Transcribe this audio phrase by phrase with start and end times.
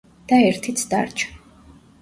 [0.31, 1.31] და ერთიც დარჩა.